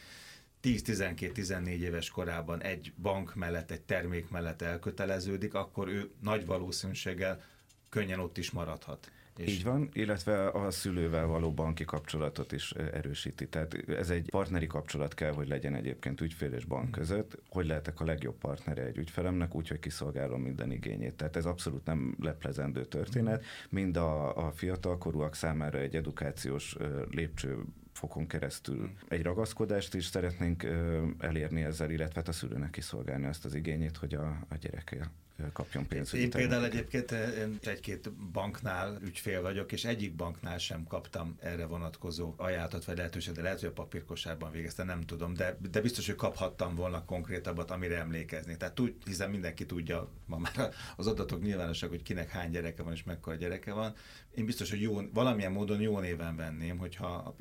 10-12-14 0.64 1.68
éves 1.68 2.10
korában 2.10 2.62
egy 2.62 2.94
bank 3.02 3.36
mellett, 3.36 3.72
egy 3.72 3.82
termék 3.82 4.30
mellett 4.30 4.62
elköteleződik, 4.62 5.54
akkor 5.54 5.88
ő 5.88 6.12
nagy 6.22 6.46
valószínűséggel 6.46 7.44
könnyen 7.90 8.20
ott 8.20 8.38
is 8.38 8.52
maradhat. 8.52 9.12
És 9.42 9.54
Így 9.54 9.64
van, 9.64 9.90
illetve 9.94 10.48
a 10.48 10.72
szülővel 10.72 11.26
való 11.26 11.52
banki 11.52 11.86
kapcsolatot 11.86 12.52
is 12.52 12.72
erősíti. 12.72 13.48
Tehát 13.48 13.90
ez 13.90 14.10
egy 14.10 14.30
partneri 14.30 14.68
kapcsolat 14.68 15.14
kell, 15.14 15.32
hogy 15.32 15.48
legyen 15.48 15.76
egyébként 15.76 16.22
ügyfél 16.22 16.54
és 16.54 16.66
bank 16.66 16.92
között. 16.92 17.38
Hogy 17.50 17.66
lehetek 17.66 18.00
a 18.00 18.06
legjobb 18.06 18.38
partnere 18.38 18.84
egy 18.84 18.98
ügyfelemnek, 18.98 19.56
úgyhogy 19.56 19.80
kiszolgálom 19.80 20.42
minden 20.42 20.72
igényét. 20.72 21.16
Tehát 21.16 21.36
ez 21.36 21.46
abszolút 21.46 21.86
nem 21.86 22.16
leplezendő 22.20 22.86
történet. 22.86 23.44
Mind 23.70 23.98
a, 23.98 24.46
a 24.48 24.52
fiatalkorúak 24.52 25.36
számára 25.36 25.80
egy 25.80 25.96
edukációs 25.96 26.78
lépcső 27.10 27.64
fokon 27.92 28.28
keresztül 28.28 28.92
egy 29.08 29.22
ragaszkodást 29.22 29.94
is 29.94 30.06
szeretnénk 30.06 30.64
elérni 31.20 31.62
ezzel, 31.62 31.90
illetve 31.92 32.16
hát 32.16 32.28
a 32.28 32.32
szülőnek 32.32 32.70
kiszolgálni 32.70 33.26
azt 33.26 33.46
az 33.46 33.56
igényét, 33.56 33.98
hogy 33.98 34.14
a, 34.14 34.46
a 34.50 34.56
gyereke 34.60 35.12
kapjon 35.54 35.88
pénzt. 35.88 36.14
Én 36.14 36.30
például 36.30 36.66
egyébként 36.66 37.12
egy-két 37.62 38.12
banknál 38.14 38.98
ügyfél 39.04 39.42
vagyok, 39.42 39.72
és 39.72 39.86
egyik 39.86 40.16
banknál 40.16 40.58
sem 40.58 40.84
kaptam 40.84 41.36
erre 41.40 41.66
vonatkozó 41.66 42.34
ajánlatot 42.38 42.86
vagy 42.86 42.98
lehetőséget, 42.98 43.36
de 43.36 43.42
lehet, 43.42 43.60
hogy 43.60 43.70
a 43.70 43.72
papírkosárban 43.72 44.52
végeztem, 44.52 44.86
nem 44.86 45.02
tudom, 45.02 45.34
de, 45.34 45.58
de 45.72 45.82
biztos, 45.82 46.06
hogy 46.06 46.16
kaphattam 46.16 46.76
volna 46.76 47.06
konkrétabbat, 47.06 47.72
amire 47.72 47.98
emlékezni. 47.98 48.58
Tehát 48.58 48.76
tud, 48.76 48.94
hiszen 49.06 49.30
mindenki 49.30 49.66
tudja, 49.66 50.10
ma 50.26 50.38
már 50.38 50.74
az 50.96 51.08
adatok 51.08 51.42
nyilvánosak, 51.42 51.90
hogy 51.90 52.02
kinek 52.02 52.30
hány 52.30 52.52
gyereke 52.52 52.84
van 52.84 52.94
és 52.94 53.04
mekkora 53.04 53.36
gyereke 53.36 53.74
van. 53.74 53.94
Én 54.36 54.46
biztos, 54.46 54.70
hogy 54.70 54.82
jó, 54.82 55.02
valamilyen 55.14 55.52
módon 55.52 55.82
jó 55.82 56.00
néven 56.00 56.36
venném, 56.36 56.78
hogyha 56.78 57.08
a 57.08 57.32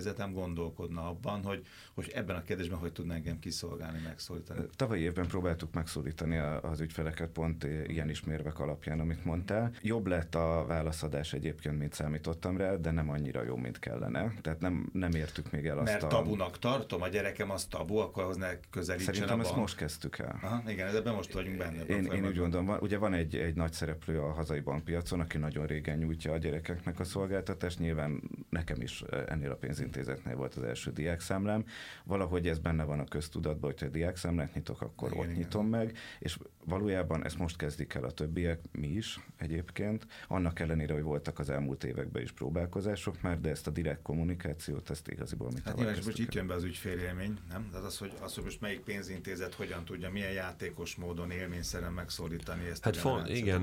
pénzintézetem 0.00 0.32
gondolkodna 0.32 1.08
abban, 1.08 1.42
hogy, 1.42 1.66
hogy 1.94 2.10
ebben 2.14 2.36
a 2.36 2.42
kérdésben 2.42 2.78
hogy 2.78 2.92
tudná 2.92 3.14
engem 3.14 3.38
kiszolgálni, 3.38 3.98
megszólítani. 4.04 4.60
Tavaly 4.76 4.98
évben 4.98 5.26
próbáltuk 5.26 5.74
megszólítani 5.74 6.36
az 6.62 6.80
ügyfeleket 6.80 7.28
pont 7.28 7.64
ilyen 7.86 8.08
ismérvek 8.08 8.58
alapján, 8.58 9.00
amit 9.00 9.24
mondtál. 9.24 9.72
Jobb 9.82 10.06
lett 10.06 10.34
a 10.34 10.64
válaszadás 10.66 11.32
egyébként, 11.32 11.78
mint 11.78 11.92
számítottam 11.92 12.56
rá, 12.56 12.74
de 12.74 12.90
nem 12.90 13.10
annyira 13.10 13.42
jó, 13.42 13.56
mint 13.56 13.78
kellene. 13.78 14.34
Tehát 14.42 14.60
nem, 14.60 14.90
nem 14.92 15.10
értük 15.10 15.50
még 15.50 15.66
el 15.66 15.78
azt 15.78 15.92
Mert 15.92 16.02
a... 16.02 16.06
tabunak 16.06 16.58
tartom, 16.58 17.02
a 17.02 17.08
gyerekem 17.08 17.50
az 17.50 17.64
tabu, 17.64 17.96
akkor 17.96 18.22
ahhoz 18.22 18.36
ne 18.36 18.60
közelítsen 18.70 19.14
Szerintem 19.14 19.40
ezt 19.40 19.56
most 19.56 19.76
kezdtük 19.76 20.18
el. 20.18 20.38
Aha, 20.42 20.70
igen, 20.70 20.96
ebben 20.96 21.14
most 21.14 21.32
vagyunk 21.32 21.56
benne. 21.56 21.84
Én, 21.84 22.04
én 22.04 22.26
úgy 22.26 22.36
gondolom, 22.36 22.66
van, 22.66 22.78
ugye 22.80 22.98
van 22.98 23.12
egy, 23.12 23.36
egy 23.36 23.54
nagy 23.54 23.72
szereplő 23.72 24.20
a 24.20 24.32
hazai 24.32 24.60
bankpiacon, 24.60 25.20
aki 25.20 25.38
nagyon 25.38 25.66
régen 25.66 25.98
nyújtja 25.98 26.32
a 26.32 26.36
gyerekeknek 26.36 27.00
a 27.00 27.04
szolgáltatást. 27.04 27.78
Nyilván 27.78 28.22
nekem 28.48 28.80
is 28.80 29.02
ennél 29.26 29.50
a 29.50 29.54
pénzintézetnél 29.80 30.36
volt 30.36 30.54
az 30.54 30.62
első 30.62 30.90
diákszámlám. 30.90 31.64
Valahogy 32.04 32.48
ez 32.48 32.58
benne 32.58 32.84
van 32.84 33.00
a 33.00 33.04
köztudatban, 33.04 33.70
hogy 33.70 33.80
ha 33.80 33.88
diákszámlát 33.88 34.54
nyitok, 34.54 34.80
akkor 34.80 35.08
igen, 35.08 35.20
ott 35.20 35.30
igen. 35.30 35.38
nyitom 35.38 35.66
meg, 35.66 35.96
és 36.18 36.38
valójában 36.64 37.24
ezt 37.24 37.38
most 37.38 37.56
kezdik 37.56 37.94
el 37.94 38.04
a 38.04 38.10
többiek, 38.10 38.60
mi 38.72 38.86
is 38.86 39.20
egyébként, 39.36 40.06
annak 40.28 40.60
ellenére, 40.60 40.92
hogy 40.92 41.02
voltak 41.02 41.38
az 41.38 41.50
elmúlt 41.50 41.84
években 41.84 42.22
is 42.22 42.32
próbálkozások 42.32 43.22
már, 43.22 43.40
de 43.40 43.50
ezt 43.50 43.66
a 43.66 43.70
direkt 43.70 44.02
kommunikációt, 44.02 44.90
ezt 44.90 45.08
igaziból 45.08 45.48
mit 45.52 45.62
Hát 45.64 45.76
nyilván, 45.76 45.94
most 46.04 46.18
itt 46.18 46.34
jön 46.34 46.46
be 46.46 46.54
az 46.54 46.64
ügyfélélmény, 46.64 47.38
nem? 47.50 47.68
Tehát 47.70 47.86
az, 47.86 47.98
hogy, 47.98 48.12
az, 48.20 48.34
hogy 48.34 48.44
most 48.44 48.60
melyik 48.60 48.80
pénzintézet 48.80 49.54
hogyan 49.54 49.84
tudja, 49.84 50.10
milyen 50.10 50.32
játékos 50.32 50.94
módon 50.94 51.30
élményszerűen 51.30 51.92
megszólítani 51.92 52.68
ezt 52.68 52.84
Hát 52.84 52.96
font, 52.96 53.28
igen, 53.28 53.60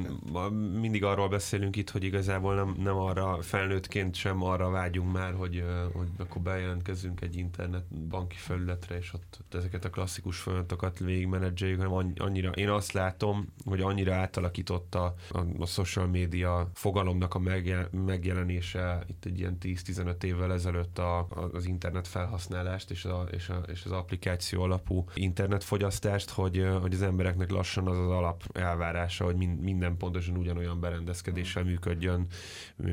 mindig 0.80 1.04
arról 1.04 1.30
beszélünk 1.30 1.76
itt, 1.76 1.90
hogy 1.90 2.04
igazából 2.04 2.56
nem, 2.56 2.76
nem 2.78 2.98
arra 2.98 3.42
felnőttként 3.42 4.16
sem 4.16 4.44
arra 4.44 4.70
vágyunk 4.70 5.12
már, 5.12 5.34
hogy, 5.34 5.64
hogy 5.94 6.07
akkor 6.18 6.42
bejelentkezzünk 6.42 7.22
egy 7.22 7.36
internet 7.36 8.08
banki 8.08 8.36
felületre, 8.36 8.98
és 8.98 9.14
ott, 9.14 9.40
ezeket 9.52 9.86
a 9.86 9.90
klasszikus 9.90 10.40
folyamatokat 10.40 11.00
végigmenedzseljük, 11.00 11.82
hanem 11.82 12.14
annyira, 12.18 12.52
én 12.52 12.70
azt 12.70 12.92
látom, 12.92 13.54
hogy 13.66 13.82
annyira 13.82 14.14
átalakította 14.14 15.16
a, 15.30 15.40
a 15.58 15.66
social 15.66 16.08
media 16.08 16.70
fogalomnak 16.74 17.34
a 17.34 17.40
megjel, 17.40 17.90
megjelenése 17.92 19.04
itt 19.08 19.26
egy 19.26 19.40
ilyen 19.40 19.58
10-15 19.62 20.24
évvel 20.24 20.54
ezelőtt 20.54 20.98
a, 20.98 21.18
a, 21.18 21.50
az 21.54 21.66
internet 21.66 22.08
felhasználást 22.08 22.92
és, 22.92 23.06
a, 23.06 23.28
és, 23.32 23.50
a, 23.50 23.56
és 23.68 23.86
az 23.86 23.92
applikáció 23.92 24.62
alapú 24.62 25.06
internetfogyasztást, 25.14 26.30
hogy, 26.30 26.68
hogy 26.82 26.94
az 26.94 27.02
embereknek 27.02 27.52
lassan 27.52 27.88
az 27.88 27.98
az 27.98 28.10
alap 28.10 28.44
elvárása, 28.54 29.26
hogy 29.26 29.36
min, 29.36 29.50
minden 29.50 29.98
pontosan 29.98 30.38
ugyanolyan 30.38 30.80
berendezkedéssel 30.80 31.64
működjön, 31.64 32.26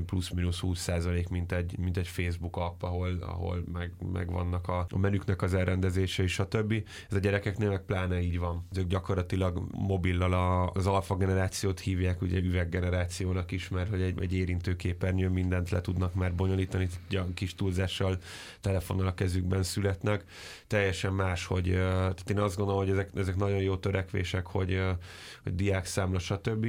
plusz-minusz 0.06 0.58
20 0.58 0.78
százalék, 0.78 1.28
mint 1.28 1.52
egy, 1.52 1.78
mint 1.78 1.96
egy 1.96 2.08
Facebook 2.08 2.56
app, 2.56 2.82
ahol, 2.82 3.03
ahol 3.20 3.64
meg, 3.72 3.92
meg 4.12 4.30
vannak 4.30 4.68
a, 4.68 4.86
a 4.90 4.98
menüknek 4.98 5.42
az 5.42 5.54
elrendezése 5.54 6.22
és 6.22 6.38
a 6.38 6.48
többi. 6.48 6.84
Ez 7.10 7.16
a 7.16 7.20
gyerekeknél 7.20 7.68
meg 7.68 7.84
pláne 7.84 8.20
így 8.20 8.38
van. 8.38 8.66
Ezek 8.70 8.86
gyakorlatilag 8.86 9.62
mobillal 9.72 10.32
a, 10.32 10.70
az 10.70 10.86
alfa 10.86 11.16
generációt 11.16 11.80
hívják 11.80 12.22
ugye 12.22 12.38
üveggenerációnak 12.38 13.50
is, 13.50 13.68
mert 13.68 13.90
hogy 13.90 14.00
egy, 14.00 14.22
egy 14.22 14.34
érintőképernyőn 14.34 15.32
mindent 15.32 15.70
le 15.70 15.80
tudnak 15.80 16.14
már 16.14 16.34
bonyolítani, 16.34 16.88
kis 17.34 17.54
túlzással 17.54 18.18
telefonnal 18.60 19.06
a 19.06 19.14
kezükben 19.14 19.62
születnek. 19.62 20.24
Teljesen 20.66 21.12
más, 21.12 21.46
hogy 21.46 21.70
tehát 21.72 22.30
én 22.30 22.38
azt 22.38 22.56
gondolom, 22.56 22.80
hogy 22.80 22.90
ezek, 22.90 23.10
ezek 23.14 23.36
nagyon 23.36 23.60
jó 23.60 23.76
törekvések, 23.76 24.46
hogy, 24.46 24.80
hogy 25.42 25.54
diák 25.54 25.86
számla, 25.86 26.18
stb. 26.18 26.66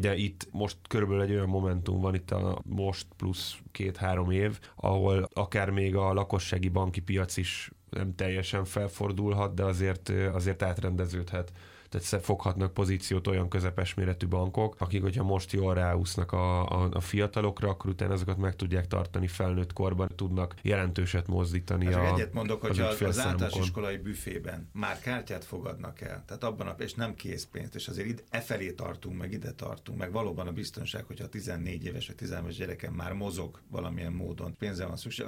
De 0.00 0.16
itt 0.16 0.48
most 0.50 0.76
körülbelül 0.88 1.22
egy 1.22 1.30
olyan 1.30 1.48
momentum 1.48 2.00
van 2.00 2.14
itt 2.14 2.30
a 2.30 2.62
most 2.64 3.06
plusz 3.16 3.58
két-három 3.72 4.30
év, 4.30 4.58
ahol 4.76 5.28
akár 5.32 5.70
még 5.70 5.96
a 5.96 6.12
lakossági 6.12 6.68
banki 6.68 7.00
piac 7.00 7.36
is 7.36 7.70
nem 7.90 8.14
teljesen 8.14 8.64
felfordulhat, 8.64 9.54
de 9.54 9.64
azért, 9.64 10.08
azért 10.08 10.62
átrendeződhet 10.62 11.52
tehát 12.00 12.24
foghatnak 12.24 12.74
pozíciót 12.74 13.26
olyan 13.26 13.48
közepes 13.48 13.94
méretű 13.94 14.26
bankok, 14.26 14.76
akik, 14.78 15.02
hogyha 15.02 15.22
most 15.22 15.52
jól 15.52 15.74
ráúsznak 15.74 16.32
a, 16.32 16.68
a, 16.68 16.88
a 16.92 17.00
fiatalokra, 17.00 17.68
akkor 17.68 17.90
utána 17.90 18.12
azokat 18.12 18.36
meg 18.36 18.56
tudják 18.56 18.86
tartani 18.86 19.26
felnőtt 19.26 19.72
korban, 19.72 20.10
tudnak 20.16 20.54
jelentőset 20.62 21.26
mozdítani. 21.26 21.92
Hát 21.92 21.94
a, 21.94 22.14
egyet 22.14 22.32
mondok, 22.32 22.60
hogy 22.60 22.80
az, 22.80 23.02
az 23.02 23.18
általános 23.18 23.58
iskolai 23.58 23.96
büfében 23.96 24.68
már 24.72 24.98
kártyát 25.00 25.44
fogadnak 25.44 26.00
el, 26.00 26.24
tehát 26.26 26.44
abban 26.44 26.66
a, 26.66 26.74
és 26.78 26.94
nem 26.94 27.14
készpénzt, 27.14 27.74
és 27.74 27.88
azért 27.88 28.08
ide, 28.08 28.22
e 28.30 28.40
felé 28.40 28.72
tartunk, 28.72 29.18
meg 29.18 29.32
ide 29.32 29.52
tartunk, 29.52 29.98
meg 29.98 30.12
valóban 30.12 30.46
a 30.46 30.52
biztonság, 30.52 31.04
hogyha 31.04 31.24
a 31.24 31.28
14 31.28 31.84
éves 31.84 32.06
vagy 32.06 32.16
13 32.16 32.48
éves 32.58 32.90
már 32.90 33.12
mozog 33.12 33.60
valamilyen 33.70 34.12
módon, 34.12 34.56
pénze 34.58 34.86
van 34.86 34.96
szükség, 34.96 35.26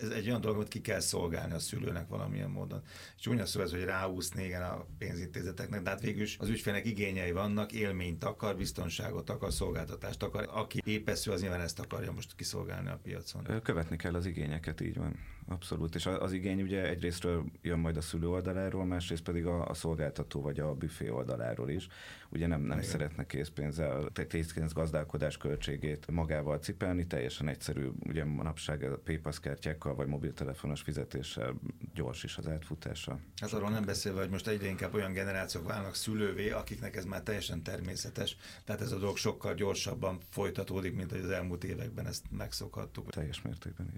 ez 0.00 0.08
egy 0.08 0.28
olyan 0.28 0.40
dolog, 0.40 0.56
amit 0.56 0.68
ki 0.68 0.80
kell 0.80 1.00
szolgálni 1.00 1.54
a 1.54 1.58
szülőnek 1.58 2.08
valamilyen 2.08 2.50
módon. 2.50 2.82
Csúnya 3.20 3.46
szó 3.46 3.60
ez, 3.60 3.70
hogy 3.70 3.84
ráúszni 3.84 4.44
igen 4.44 4.62
a 4.62 4.86
pénzintézeteknek, 4.98 5.82
de 5.88 5.94
hát 5.94 6.02
végül 6.02 6.26
az 6.38 6.48
ügyfélnek 6.48 6.86
igényei 6.86 7.32
vannak, 7.32 7.72
élményt 7.72 8.24
akar, 8.24 8.56
biztonságot 8.56 9.30
akar, 9.30 9.52
szolgáltatást 9.52 10.22
akar. 10.22 10.48
Aki 10.52 10.80
épesző, 10.84 11.30
az 11.30 11.40
nyilván 11.40 11.60
ezt 11.60 11.78
akarja 11.78 12.12
most 12.12 12.34
kiszolgálni 12.34 12.88
a 12.88 12.98
piacon. 13.02 13.60
Követni 13.62 13.96
kell 13.96 14.14
az 14.14 14.26
igényeket, 14.26 14.80
így 14.80 14.96
van. 14.96 15.16
Abszolút, 15.50 15.94
és 15.94 16.06
az 16.06 16.32
igény 16.32 16.62
ugye 16.62 16.88
egyrésztről 16.88 17.44
jön 17.62 17.78
majd 17.78 17.96
a 17.96 18.00
szülő 18.00 18.28
oldaláról, 18.28 18.84
másrészt 18.84 19.22
pedig 19.22 19.46
a, 19.46 19.68
a 19.68 19.74
szolgáltató 19.74 20.40
vagy 20.40 20.60
a 20.60 20.74
büfé 20.74 21.08
oldaláról 21.08 21.70
is. 21.70 21.88
Ugye 22.28 22.46
nem, 22.46 22.60
nem 22.60 22.82
szeretne 22.82 23.26
készpénzzel, 23.26 24.10
készpénz 24.28 24.72
gazdálkodás 24.72 25.36
költségét 25.36 26.10
magával 26.10 26.58
cipelni, 26.58 27.06
teljesen 27.06 27.48
egyszerű, 27.48 27.88
ugye 28.06 28.24
manapság 28.24 28.82
a 28.82 28.98
PayPass 28.98 29.40
kártyákkal 29.40 29.94
vagy 29.94 30.06
mobiltelefonos 30.06 30.80
fizetéssel 30.80 31.54
gyors 31.94 32.24
is 32.24 32.36
az 32.36 32.48
átfutása. 32.48 33.18
Hát 33.40 33.52
arról 33.52 33.70
nem 33.70 33.84
beszélve, 33.84 34.20
hogy 34.20 34.30
most 34.30 34.46
egyre 34.46 34.68
inkább 34.68 34.94
olyan 34.94 35.12
generációk 35.12 35.66
válnak 35.78 35.94
szülővé, 35.94 36.50
akiknek 36.50 36.96
ez 36.96 37.04
már 37.04 37.22
teljesen 37.22 37.62
természetes, 37.62 38.36
tehát 38.64 38.80
ez 38.80 38.92
a 38.92 38.98
dolog 38.98 39.16
sokkal 39.16 39.54
gyorsabban 39.54 40.18
folytatódik, 40.30 40.94
mint 40.94 41.10
hogy 41.10 41.20
az 41.20 41.30
elmúlt 41.30 41.64
években 41.64 42.06
ezt 42.06 42.24
megszokhattuk. 42.30 43.10
Teljes 43.10 43.42
mértékben. 43.42 43.92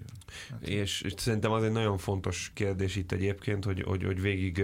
Hát. 0.49 0.67
És, 0.67 1.01
és 1.01 1.13
szerintem 1.17 1.51
az 1.51 1.63
egy 1.63 1.71
nagyon 1.71 1.97
fontos 1.97 2.51
kérdés 2.53 2.95
itt 2.95 3.11
egyébként, 3.11 3.65
hogy, 3.65 3.81
hogy, 3.81 4.03
hogy 4.03 4.21
végig 4.21 4.63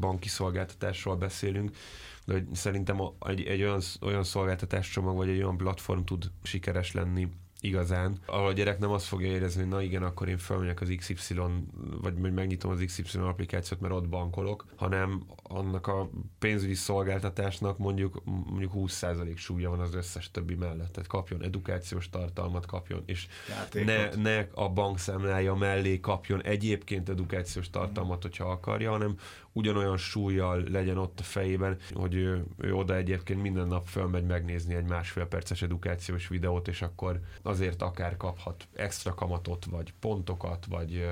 banki 0.00 0.28
szolgáltatásról 0.28 1.16
beszélünk, 1.16 1.76
de 2.24 2.32
hogy 2.32 2.46
szerintem 2.52 3.00
egy, 3.20 3.42
egy 3.42 3.62
olyan, 3.62 3.80
olyan 4.00 4.24
szolgáltatáscsomag, 4.24 5.16
vagy 5.16 5.28
egy 5.28 5.42
olyan 5.42 5.56
platform 5.56 6.02
tud 6.04 6.30
sikeres 6.42 6.92
lenni, 6.92 7.28
igazán, 7.64 8.18
a 8.26 8.52
gyerek 8.52 8.78
nem 8.78 8.90
azt 8.90 9.06
fogja 9.06 9.30
érezni, 9.30 9.60
hogy 9.60 9.70
na 9.70 9.82
igen, 9.82 10.02
akkor 10.02 10.28
én 10.28 10.38
felmegyek 10.38 10.80
az 10.80 10.94
XY, 10.96 11.34
vagy 12.02 12.14
megnyitom 12.14 12.70
az 12.70 12.82
XY 12.86 13.18
applikációt, 13.18 13.80
mert 13.80 13.94
ott 13.94 14.08
bankolok, 14.08 14.66
hanem 14.76 15.22
annak 15.42 15.86
a 15.86 16.10
pénzügyi 16.38 16.74
szolgáltatásnak 16.74 17.78
mondjuk, 17.78 18.22
mondjuk 18.24 18.72
20% 18.74 19.36
súlya 19.36 19.70
van 19.70 19.80
az 19.80 19.94
összes 19.94 20.30
többi 20.30 20.54
mellett. 20.54 20.92
Tehát 20.92 21.08
kapjon 21.08 21.42
edukációs 21.42 22.10
tartalmat, 22.10 22.66
kapjon, 22.66 23.02
és 23.06 23.26
ne, 23.72 24.14
ne 24.14 24.46
a 24.54 24.68
bankszámlája 24.68 25.54
mellé 25.54 26.00
kapjon 26.00 26.42
egyébként 26.42 27.08
edukációs 27.08 27.70
tartalmat, 27.70 28.22
hogyha 28.22 28.50
akarja, 28.50 28.90
hanem 28.90 29.16
ugyanolyan 29.52 29.96
súlyjal 29.96 30.64
legyen 30.70 30.98
ott 30.98 31.20
a 31.20 31.22
fejében, 31.22 31.76
hogy 31.92 32.14
ő, 32.14 32.44
ő 32.58 32.74
oda 32.74 32.96
egyébként 32.96 33.42
minden 33.42 33.66
nap 33.66 33.86
fölmegy 33.86 34.24
megnézni 34.24 34.74
egy 34.74 34.88
másfél 34.88 35.26
perces 35.26 35.62
edukációs 35.62 36.28
videót, 36.28 36.68
és 36.68 36.82
akkor 36.82 37.20
az 37.42 37.53
azért 37.54 37.82
akár 37.82 38.16
kaphat 38.16 38.68
extra 38.74 39.14
kamatot, 39.14 39.64
vagy 39.64 39.92
pontokat, 40.00 40.66
vagy, 40.66 41.04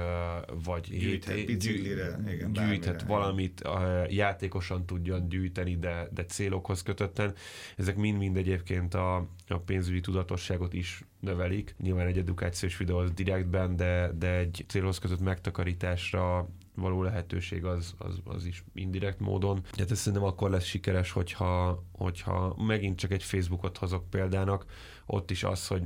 vagy 0.64 0.98
gyűjthet 0.98 1.46
biciklire, 1.46 2.18
igen, 2.28 2.52
gyűjthet 2.52 3.02
valamit, 3.02 3.62
játékosan 4.08 4.86
tudjon 4.86 5.28
gyűjteni, 5.28 5.76
de, 5.76 6.08
de 6.14 6.24
célokhoz 6.24 6.82
kötötten. 6.82 7.34
Ezek 7.76 7.96
mind-mind 7.96 8.36
egyébként 8.36 8.94
a, 8.94 9.16
a 9.48 9.58
pénzügyi 9.64 10.00
tudatosságot 10.00 10.72
is 10.72 11.04
növelik. 11.20 11.74
Nyilván 11.78 12.06
egy 12.06 12.18
edukációs 12.18 12.76
videó 12.76 12.96
az 12.98 13.10
direktben, 13.10 13.76
de, 13.76 14.10
de 14.18 14.36
egy 14.36 14.64
célhoz 14.68 14.98
kötött 14.98 15.20
megtakarításra 15.20 16.48
való 16.74 17.02
lehetőség 17.02 17.64
az, 17.64 17.94
az, 17.98 18.20
az 18.24 18.44
is 18.44 18.64
indirekt 18.74 19.20
módon. 19.20 19.60
Hát 19.78 19.90
ez 19.90 19.98
szerintem 19.98 20.28
akkor 20.28 20.50
lesz 20.50 20.64
sikeres, 20.64 21.10
hogyha, 21.10 21.84
hogyha 21.92 22.54
megint 22.66 22.98
csak 22.98 23.12
egy 23.12 23.22
Facebookot 23.22 23.78
hozok 23.78 24.10
példának, 24.10 24.64
ott 25.06 25.30
is 25.30 25.44
az, 25.44 25.66
hogy 25.66 25.82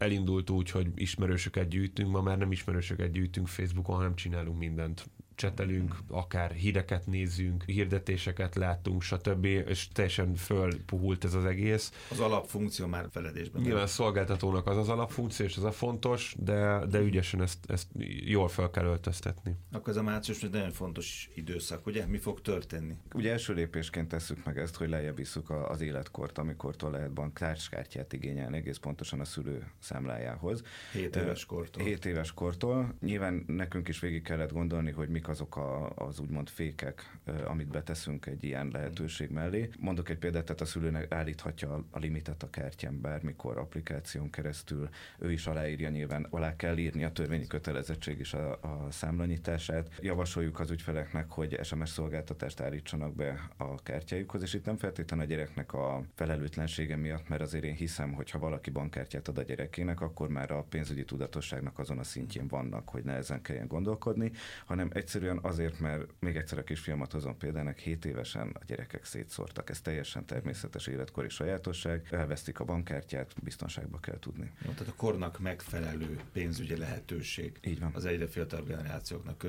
elindult 0.00 0.50
úgy, 0.50 0.70
hogy 0.70 0.86
ismerősöket 0.94 1.68
gyűjtünk, 1.68 2.10
ma 2.10 2.20
már 2.20 2.38
nem 2.38 2.52
ismerősöket 2.52 3.10
gyűjtünk 3.10 3.46
Facebookon, 3.48 3.96
hanem 3.96 4.14
csinálunk 4.14 4.58
mindent 4.58 5.10
csetelünk, 5.40 5.96
akár 6.08 6.50
híreket 6.50 7.06
nézzünk, 7.06 7.64
hirdetéseket 7.64 8.54
láttunk, 8.54 9.02
stb. 9.02 9.44
És 9.44 9.88
teljesen 9.88 10.34
fölpuhult 10.34 11.24
ez 11.24 11.34
az 11.34 11.44
egész. 11.44 11.92
Az 12.10 12.20
alapfunkció 12.20 12.86
már 12.86 13.06
feledésben. 13.10 13.62
Nyilván 13.62 13.82
a 13.82 13.86
szolgáltatónak 13.86 14.66
az 14.66 14.76
az 14.76 14.88
alapfunkció, 14.88 15.46
és 15.46 15.56
ez 15.56 15.62
a 15.62 15.72
fontos, 15.72 16.34
de, 16.38 16.86
de 16.86 16.98
ügyesen 16.98 17.42
ezt, 17.42 17.58
ezt 17.66 17.86
jól 18.24 18.48
fel 18.48 18.70
kell 18.70 18.84
öltöztetni. 18.84 19.56
Akkor 19.72 19.88
ez 19.88 19.96
a 19.96 20.02
március 20.02 20.42
egy 20.42 20.50
nagyon 20.50 20.70
fontos 20.72 21.30
időszak, 21.34 21.86
ugye? 21.86 22.06
Mi 22.06 22.18
fog 22.18 22.40
történni? 22.40 22.96
Ugye 23.14 23.30
első 23.30 23.54
lépésként 23.54 24.08
tesszük 24.08 24.44
meg 24.44 24.58
ezt, 24.58 24.76
hogy 24.76 24.88
lejjebb 24.88 25.16
visszük 25.16 25.50
az 25.50 25.80
életkort, 25.80 26.38
amikortól 26.38 26.90
lehet 26.90 27.12
banktárskártyát 27.12 28.12
igényelni, 28.12 28.56
egész 28.56 28.78
pontosan 28.78 29.20
a 29.20 29.24
szülő 29.24 29.70
számlájához. 29.78 30.62
7 30.92 31.16
éves 31.16 31.44
kortól. 31.44 31.84
7 31.84 32.04
éves 32.04 32.32
kortól. 32.32 32.94
Nyilván 33.00 33.44
nekünk 33.46 33.88
is 33.88 34.00
végig 34.00 34.22
kellett 34.22 34.52
gondolni, 34.52 34.90
hogy 34.90 35.08
mik 35.08 35.28
azok 35.30 35.56
a, 35.56 35.90
az 35.94 36.20
úgymond 36.20 36.48
fékek, 36.48 37.18
amit 37.44 37.68
beteszünk 37.68 38.26
egy 38.26 38.44
ilyen 38.44 38.68
lehetőség 38.72 39.30
mellé. 39.30 39.70
Mondok 39.78 40.08
egy 40.08 40.18
példát, 40.18 40.44
tehát 40.44 40.60
a 40.60 40.64
szülőnek 40.64 41.12
állíthatja 41.12 41.84
a 41.90 41.98
limitet 41.98 42.42
a 42.42 42.50
kártyán 42.50 43.00
bármikor 43.00 43.58
applikáción 43.58 44.30
keresztül, 44.30 44.88
ő 45.18 45.32
is 45.32 45.46
aláírja 45.46 45.88
nyilván, 45.88 46.26
alá 46.30 46.56
kell 46.56 46.76
írni 46.76 47.04
a 47.04 47.12
törvényi 47.12 47.46
kötelezettség 47.46 48.18
is 48.18 48.34
a, 48.34 48.52
a 48.52 48.86
számlanyítását. 48.90 49.88
Javasoljuk 50.00 50.60
az 50.60 50.70
ügyfeleknek, 50.70 51.30
hogy 51.30 51.58
SMS 51.62 51.88
szolgáltatást 51.88 52.60
állítsanak 52.60 53.14
be 53.14 53.48
a 53.56 53.82
kártyájukhoz, 53.82 54.42
és 54.42 54.54
itt 54.54 54.64
nem 54.64 54.76
feltétlenül 54.76 55.24
a 55.24 55.28
gyereknek 55.28 55.72
a 55.72 56.02
felelőtlensége 56.14 56.96
miatt, 56.96 57.28
mert 57.28 57.42
azért 57.42 57.64
én 57.64 57.74
hiszem, 57.74 58.12
hogy 58.12 58.30
ha 58.30 58.38
valaki 58.38 58.70
bankkártyát 58.70 59.28
ad 59.28 59.38
a 59.38 59.42
gyerekének, 59.42 60.00
akkor 60.00 60.28
már 60.28 60.50
a 60.50 60.62
pénzügyi 60.62 61.04
tudatosságnak 61.04 61.78
azon 61.78 61.98
a 61.98 62.04
szintjén 62.04 62.48
vannak, 62.48 62.88
hogy 62.88 63.04
ne 63.04 63.12
ezen 63.12 63.42
kelljen 63.42 63.66
gondolkodni, 63.66 64.32
hanem 64.66 64.90
egyszerűen 64.92 65.19
egyszerűen 65.20 65.44
azért, 65.52 65.80
mert 65.80 66.06
még 66.18 66.36
egyszer 66.36 66.58
a 66.58 66.64
kisfiamat 66.64 67.12
hozom 67.12 67.36
példának, 67.36 67.78
7 67.78 68.04
évesen 68.04 68.56
a 68.60 68.64
gyerekek 68.66 69.04
szétszórtak. 69.04 69.70
Ez 69.70 69.80
teljesen 69.80 70.26
természetes 70.26 70.86
életkori 70.86 71.28
sajátosság. 71.28 72.08
Elvesztik 72.10 72.60
a 72.60 72.64
bankkártyát, 72.64 73.32
biztonságba 73.42 73.98
kell 73.98 74.18
tudni. 74.18 74.50
Jó, 74.64 74.70
tehát 74.70 74.88
a 74.88 74.94
kornak 74.96 75.38
megfelelő 75.38 76.20
pénzügyi 76.32 76.76
lehetőség. 76.76 77.58
Így 77.64 77.80
van. 77.80 77.90
Az 77.94 78.04
egyre 78.04 78.26
fiatalabb 78.26 78.66
generációknak, 78.66 79.46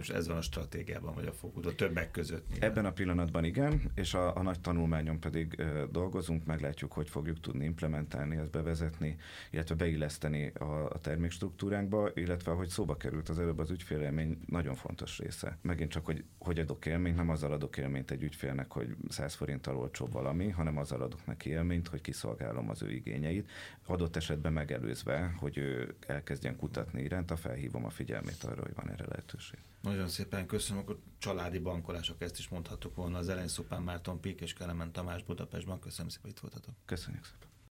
és 0.00 0.08
ez 0.08 0.26
van 0.26 0.36
a 0.36 0.40
stratégiában, 0.40 1.14
vagy 1.14 1.26
a 1.26 1.32
fokú, 1.32 1.60
a 1.64 1.74
többek 1.74 2.10
között. 2.10 2.48
Nyilván. 2.48 2.70
Ebben 2.70 2.84
a 2.84 2.92
pillanatban 2.92 3.44
igen, 3.44 3.90
és 3.94 4.14
a, 4.14 4.36
a 4.36 4.42
nagy 4.42 4.60
tanulmányon 4.60 5.20
pedig 5.20 5.54
ö, 5.58 5.84
dolgozunk, 5.90 6.44
meglátjuk, 6.44 6.92
hogy 6.92 7.08
fogjuk 7.08 7.40
tudni 7.40 7.64
implementálni, 7.64 8.36
ezt 8.36 8.50
bevezetni, 8.50 9.16
illetve 9.50 9.74
beilleszteni 9.74 10.52
a, 10.58 10.64
a 10.64 10.98
termékstruktúránkba, 11.00 12.10
illetve 12.14 12.50
ahogy 12.50 12.68
szóba 12.68 12.96
került 12.96 13.28
az 13.28 13.38
előbb 13.38 13.58
az 13.58 13.70
ügyfélélmény, 13.70 14.38
nagyon 14.46 14.74
fontos 14.74 15.07
fontos 15.08 15.18
része. 15.18 15.58
Megint 15.62 15.90
csak, 15.90 16.04
hogy 16.04 16.24
hogy 16.38 16.58
adok 16.58 16.86
élményt, 16.86 17.16
nem 17.16 17.28
azzal 17.28 17.52
adok 17.52 17.76
élményt 17.76 18.10
egy 18.10 18.22
ügyfélnek, 18.22 18.72
hogy 18.72 18.96
100 19.08 19.34
forinttal 19.34 19.76
olcsóbb 19.76 20.12
valami, 20.12 20.48
hanem 20.48 20.78
azzal 20.78 21.02
adok 21.02 21.26
neki 21.26 21.50
élményt, 21.50 21.88
hogy 21.88 22.00
kiszolgálom 22.00 22.70
az 22.70 22.82
ő 22.82 22.90
igényeit. 22.90 23.50
Adott 23.86 24.16
esetben 24.16 24.52
megelőzve, 24.52 25.34
hogy 25.38 25.56
ő 25.56 25.94
elkezdjen 26.06 26.56
kutatni 26.56 27.02
iránta, 27.02 27.36
felhívom 27.36 27.84
a 27.84 27.90
figyelmét 27.90 28.44
arra, 28.44 28.62
hogy 28.62 28.74
van 28.74 28.90
erre 28.90 29.06
lehetőség. 29.06 29.58
Nagyon 29.82 30.08
szépen 30.08 30.46
köszönöm, 30.46 30.82
akkor 30.82 30.98
családi 31.18 31.58
bankolások, 31.58 32.22
ezt 32.22 32.38
is 32.38 32.48
mondhattuk 32.48 32.94
volna 32.94 33.18
az 33.18 33.28
elején 33.28 33.48
Szupán 33.48 33.82
Márton 33.82 34.20
Pík 34.20 34.40
és 34.40 34.52
Kelemen 34.52 34.92
Tamás 34.92 35.22
Budapestban. 35.22 35.80
Köszönöm 35.80 36.08
szépen, 36.08 36.24
hogy 36.24 36.30
itt 36.30 36.40
voltatok. 36.40 36.74
Köszönjük 36.84 37.24
szépen. 37.24 37.57